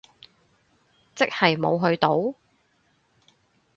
[1.13, 2.33] 即係冇去到？